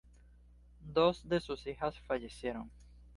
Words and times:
Dos 0.79 1.29
de 1.29 1.39
sus 1.41 1.67
hijas 1.67 1.93
fallecieron. 2.07 2.71